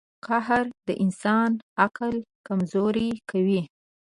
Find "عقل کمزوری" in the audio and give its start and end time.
1.83-3.09